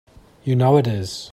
You 0.43 0.55
know 0.55 0.77
it 0.77 0.87
is! 0.87 1.29